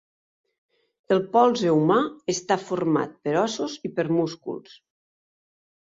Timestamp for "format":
2.73-3.15